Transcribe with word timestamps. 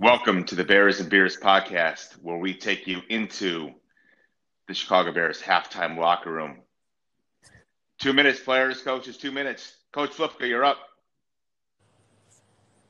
Welcome 0.00 0.44
to 0.44 0.54
the 0.54 0.64
Bears 0.64 0.98
and 0.98 1.10
Beers 1.10 1.36
podcast, 1.36 2.14
where 2.22 2.38
we 2.38 2.54
take 2.54 2.86
you 2.86 3.02
into 3.10 3.70
the 4.66 4.72
Chicago 4.72 5.12
Bears 5.12 5.42
halftime 5.42 5.98
locker 5.98 6.32
room. 6.32 6.62
Two 7.98 8.14
minutes, 8.14 8.40
players, 8.40 8.80
coaches, 8.80 9.18
two 9.18 9.30
minutes. 9.30 9.76
Coach 9.92 10.12
Flipka, 10.12 10.48
you're 10.48 10.64
up. 10.64 10.78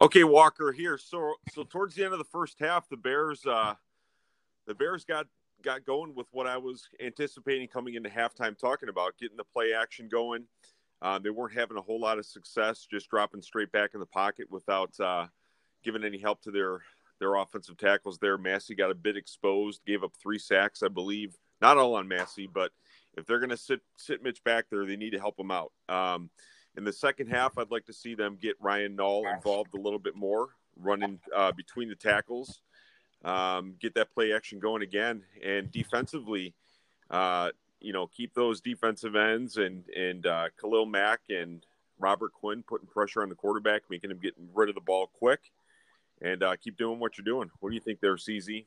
Okay, 0.00 0.24
Walker 0.24 0.72
here. 0.72 0.96
So, 0.96 1.34
so 1.52 1.64
towards 1.64 1.94
the 1.94 2.04
end 2.04 2.14
of 2.14 2.18
the 2.18 2.24
first 2.24 2.58
half, 2.58 2.88
the 2.88 2.96
Bears, 2.96 3.44
uh, 3.44 3.74
the 4.66 4.74
Bears 4.74 5.04
got 5.04 5.26
got 5.60 5.84
going 5.84 6.14
with 6.14 6.28
what 6.30 6.46
I 6.46 6.56
was 6.56 6.88
anticipating 7.04 7.68
coming 7.68 7.96
into 7.96 8.08
halftime, 8.08 8.58
talking 8.58 8.88
about 8.88 9.18
getting 9.20 9.36
the 9.36 9.44
play 9.44 9.74
action 9.74 10.08
going. 10.08 10.46
Uh, 11.02 11.18
they 11.18 11.28
weren't 11.28 11.52
having 11.52 11.76
a 11.76 11.82
whole 11.82 12.00
lot 12.00 12.18
of 12.18 12.24
success, 12.24 12.86
just 12.90 13.10
dropping 13.10 13.42
straight 13.42 13.70
back 13.72 13.90
in 13.92 14.00
the 14.00 14.06
pocket 14.06 14.50
without 14.50 14.98
uh, 14.98 15.26
giving 15.84 16.04
any 16.04 16.18
help 16.18 16.42
to 16.42 16.50
their 16.50 16.80
their 17.20 17.36
offensive 17.36 17.76
tackles. 17.76 18.18
There, 18.18 18.36
Massie 18.38 18.74
got 18.74 18.90
a 18.90 18.94
bit 18.94 19.16
exposed, 19.16 19.84
gave 19.86 20.02
up 20.02 20.12
three 20.20 20.38
sacks, 20.38 20.82
I 20.82 20.88
believe. 20.88 21.36
Not 21.60 21.78
all 21.78 21.94
on 21.94 22.08
Massie, 22.08 22.48
but 22.52 22.72
if 23.16 23.26
they're 23.26 23.38
going 23.38 23.50
to 23.50 23.56
sit 23.56 23.80
sit 23.96 24.22
Mitch 24.22 24.42
back 24.44 24.66
there, 24.70 24.84
they 24.86 24.96
need 24.96 25.10
to 25.10 25.20
help 25.20 25.38
him 25.38 25.50
out. 25.50 25.72
Um, 25.88 26.30
in 26.76 26.84
the 26.84 26.92
second 26.92 27.28
half, 27.28 27.56
I'd 27.56 27.70
like 27.70 27.86
to 27.86 27.92
see 27.92 28.14
them 28.14 28.36
get 28.40 28.56
Ryan 28.60 28.96
Nall 28.96 29.32
involved 29.32 29.74
a 29.74 29.80
little 29.80 29.98
bit 29.98 30.16
more, 30.16 30.48
running 30.76 31.20
uh, 31.34 31.52
between 31.52 31.88
the 31.88 31.94
tackles, 31.94 32.62
um, 33.24 33.74
get 33.80 33.94
that 33.94 34.12
play 34.12 34.32
action 34.32 34.58
going 34.58 34.82
again, 34.82 35.22
and 35.44 35.70
defensively, 35.70 36.52
uh, 37.10 37.50
you 37.80 37.92
know, 37.92 38.08
keep 38.08 38.34
those 38.34 38.60
defensive 38.60 39.14
ends 39.14 39.56
and 39.56 39.88
and 39.90 40.26
uh, 40.26 40.48
Khalil 40.60 40.86
Mack 40.86 41.20
and 41.28 41.64
Robert 41.98 42.32
Quinn 42.32 42.64
putting 42.66 42.88
pressure 42.88 43.22
on 43.22 43.28
the 43.28 43.34
quarterback, 43.34 43.82
making 43.88 44.10
him 44.10 44.18
get 44.18 44.34
rid 44.52 44.68
of 44.68 44.74
the 44.74 44.80
ball 44.80 45.06
quick, 45.06 45.52
and 46.22 46.42
uh, 46.42 46.56
keep 46.56 46.76
doing 46.76 46.98
what 46.98 47.18
you're 47.18 47.24
doing. 47.24 47.50
What 47.60 47.70
do 47.70 47.74
you 47.74 47.80
think 47.80 48.00
there, 48.00 48.16
CZ? 48.16 48.66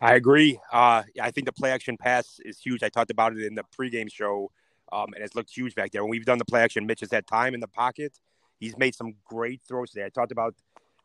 I 0.00 0.14
agree. 0.14 0.58
Uh, 0.72 1.04
I 1.20 1.30
think 1.30 1.46
the 1.46 1.52
play 1.52 1.70
action 1.70 1.96
pass 1.96 2.40
is 2.44 2.58
huge. 2.58 2.82
I 2.82 2.88
talked 2.88 3.10
about 3.10 3.36
it 3.36 3.44
in 3.44 3.54
the 3.54 3.62
pregame 3.78 4.12
show, 4.12 4.50
um, 4.92 5.12
and 5.14 5.22
it's 5.22 5.36
looked 5.36 5.50
huge 5.50 5.74
back 5.74 5.92
there. 5.92 6.02
When 6.02 6.10
we've 6.10 6.24
done 6.24 6.38
the 6.38 6.44
play 6.44 6.60
action, 6.60 6.86
Mitch 6.86 7.00
has 7.00 7.10
had 7.10 7.26
time 7.26 7.54
in 7.54 7.60
the 7.60 7.68
pocket. 7.68 8.18
He's 8.58 8.76
made 8.76 8.94
some 8.94 9.14
great 9.24 9.60
throws 9.66 9.90
today. 9.90 10.04
I 10.04 10.08
talked 10.08 10.32
about 10.32 10.54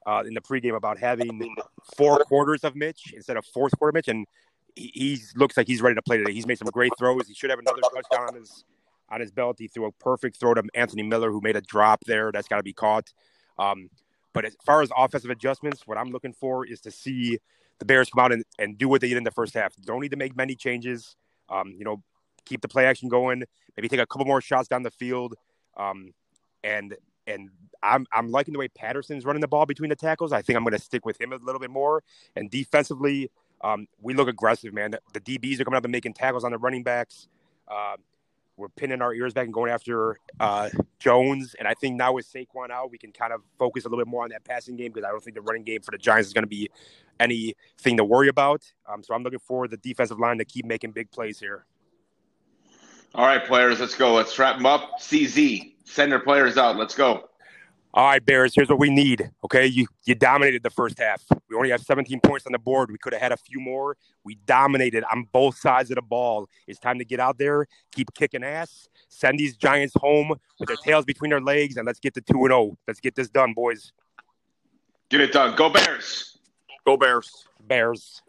uh, 0.07 0.23
in 0.25 0.33
the 0.33 0.41
pregame 0.41 0.75
about 0.75 0.97
having 0.97 1.55
four 1.95 2.19
quarters 2.23 2.63
of 2.63 2.75
Mitch 2.75 3.13
instead 3.13 3.37
of 3.37 3.45
fourth 3.45 3.77
quarter 3.77 3.91
Mitch, 3.91 4.07
and 4.07 4.25
he, 4.75 4.91
he 4.93 5.19
looks 5.35 5.57
like 5.57 5.67
he's 5.67 5.81
ready 5.81 5.95
to 5.95 6.01
play 6.01 6.17
today. 6.17 6.33
He's 6.33 6.47
made 6.47 6.57
some 6.57 6.69
great 6.69 6.91
throws. 6.97 7.27
He 7.27 7.33
should 7.33 7.49
have 7.49 7.59
another 7.59 7.81
touchdown 7.93 8.29
on 8.29 8.35
his 8.35 8.63
on 9.09 9.21
his 9.21 9.31
belt. 9.31 9.57
He 9.59 9.67
threw 9.67 9.85
a 9.85 9.91
perfect 9.91 10.39
throw 10.39 10.53
to 10.53 10.63
Anthony 10.73 11.03
Miller, 11.03 11.31
who 11.31 11.39
made 11.41 11.55
a 11.55 11.61
drop 11.61 12.03
there. 12.05 12.31
That's 12.31 12.47
got 12.47 12.57
to 12.57 12.63
be 12.63 12.73
caught. 12.73 13.11
Um, 13.59 13.89
but 14.37 14.45
as 14.45 14.55
far 14.63 14.83
as 14.83 14.91
offensive 14.95 15.31
adjustments, 15.31 15.87
what 15.87 15.97
I'm 15.97 16.11
looking 16.11 16.31
for 16.31 16.63
is 16.63 16.79
to 16.81 16.91
see 16.91 17.39
the 17.79 17.85
Bears 17.85 18.07
come 18.11 18.23
out 18.23 18.31
and, 18.31 18.45
and 18.59 18.77
do 18.77 18.87
what 18.87 19.01
they 19.01 19.07
did 19.07 19.17
in 19.17 19.23
the 19.23 19.31
first 19.31 19.55
half. 19.55 19.75
Don't 19.77 19.99
need 19.99 20.11
to 20.11 20.15
make 20.15 20.37
many 20.37 20.53
changes. 20.53 21.15
Um, 21.49 21.73
you 21.75 21.83
know, 21.83 22.03
keep 22.45 22.61
the 22.61 22.67
play 22.67 22.85
action 22.85 23.09
going. 23.09 23.45
Maybe 23.75 23.87
take 23.87 23.99
a 23.99 24.05
couple 24.05 24.27
more 24.27 24.39
shots 24.39 24.67
down 24.67 24.83
the 24.83 24.91
field. 24.91 25.33
Um, 25.75 26.13
and 26.63 26.95
and 27.25 27.49
I'm 27.81 28.05
I'm 28.13 28.29
liking 28.29 28.53
the 28.53 28.59
way 28.59 28.67
Patterson's 28.67 29.25
running 29.25 29.41
the 29.41 29.47
ball 29.47 29.65
between 29.65 29.89
the 29.89 29.95
tackles. 29.95 30.31
I 30.31 30.43
think 30.43 30.55
I'm 30.55 30.63
going 30.63 30.77
to 30.77 30.83
stick 30.83 31.03
with 31.03 31.19
him 31.19 31.33
a 31.33 31.37
little 31.37 31.59
bit 31.59 31.71
more. 31.71 32.03
And 32.35 32.51
defensively, 32.51 33.31
um, 33.61 33.87
we 33.99 34.13
look 34.13 34.27
aggressive, 34.27 34.71
man. 34.71 34.91
The, 34.91 34.99
the, 35.13 35.19
DBs 35.19 35.59
are 35.59 35.63
coming 35.63 35.79
up 35.79 35.83
and 35.83 35.91
making 35.91 36.13
tackles 36.13 36.43
on 36.43 36.51
the 36.51 36.59
running 36.59 36.83
backs. 36.83 37.27
Uh, 37.67 37.95
we're 38.57 38.69
pinning 38.69 39.01
our 39.01 39.13
ears 39.13 39.33
back 39.33 39.45
and 39.45 39.53
going 39.53 39.71
after 39.71 40.17
uh, 40.39 40.69
Jones. 40.99 41.55
And 41.57 41.67
I 41.67 41.75
think 41.75 41.95
now 41.95 42.13
with 42.13 42.31
Saquon 42.31 42.71
out, 42.71 42.91
we 42.91 42.97
can 42.97 43.11
kind 43.11 43.31
of 43.31 43.41
focus 43.59 43.85
a 43.85 43.87
little 43.87 44.03
bit 44.03 44.09
more 44.09 44.23
on 44.23 44.29
that 44.31 44.43
passing 44.43 44.75
game 44.75 44.91
because 44.91 45.07
I 45.07 45.11
don't 45.11 45.23
think 45.23 45.35
the 45.35 45.41
running 45.41 45.63
game 45.63 45.81
for 45.81 45.91
the 45.91 45.97
Giants 45.97 46.27
is 46.27 46.33
going 46.33 46.43
to 46.43 46.49
be 46.49 46.69
anything 47.19 47.97
to 47.97 48.03
worry 48.03 48.27
about. 48.27 48.63
Um, 48.91 49.03
so 49.03 49.13
I'm 49.13 49.23
looking 49.23 49.39
for 49.39 49.67
the 49.67 49.77
defensive 49.77 50.19
line 50.19 50.39
to 50.39 50.45
keep 50.45 50.65
making 50.65 50.91
big 50.91 51.11
plays 51.11 51.39
here. 51.39 51.65
All 53.15 53.25
right, 53.25 53.43
players, 53.43 53.79
let's 53.79 53.95
go. 53.95 54.13
Let's 54.13 54.37
wrap 54.37 54.57
them 54.57 54.65
up. 54.65 54.99
CZ, 54.99 55.73
send 55.85 56.11
their 56.11 56.19
players 56.19 56.57
out. 56.57 56.77
Let's 56.77 56.95
go. 56.95 57.29
All 57.93 58.05
right, 58.05 58.23
Bears, 58.23 58.53
here's 58.53 58.69
what 58.69 58.79
we 58.79 58.89
need. 58.89 59.31
Okay. 59.43 59.65
You 59.65 59.87
you 60.05 60.13
dominated 60.13 60.61
the 60.61 60.69
first 60.69 60.99
half. 60.99 61.23
We 61.49 61.55
only 61.55 61.71
have 61.71 61.81
17 61.81 62.19
points 62.19 62.45
on 62.45 62.51
the 62.51 62.59
board. 62.59 62.91
We 62.91 62.97
could 62.97 63.13
have 63.13 63.21
had 63.21 63.31
a 63.31 63.37
few 63.37 63.59
more. 63.59 63.97
We 64.23 64.35
dominated 64.45 65.03
on 65.11 65.27
both 65.31 65.57
sides 65.57 65.89
of 65.89 65.95
the 65.95 66.01
ball. 66.01 66.47
It's 66.67 66.79
time 66.79 66.99
to 66.99 67.05
get 67.05 67.19
out 67.19 67.37
there, 67.37 67.65
keep 67.91 68.13
kicking 68.13 68.43
ass, 68.43 68.87
send 69.07 69.39
these 69.39 69.55
Giants 69.55 69.95
home 69.95 70.35
with 70.59 70.67
their 70.67 70.77
tails 70.77 71.05
between 71.05 71.31
their 71.31 71.41
legs, 71.41 71.77
and 71.77 71.85
let's 71.87 71.99
get 71.99 72.13
to 72.15 72.21
2 72.21 72.33
and 72.33 72.49
0. 72.49 72.77
Let's 72.87 72.99
get 72.99 73.15
this 73.15 73.29
done, 73.29 73.53
boys. 73.53 73.93
Get 75.09 75.21
it 75.21 75.31
done. 75.31 75.55
Go 75.55 75.69
Bears. 75.69 76.37
Go 76.85 76.97
Bears. 76.97 77.47
Bears. 77.65 78.21